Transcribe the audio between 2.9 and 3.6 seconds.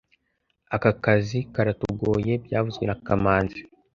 kamanzi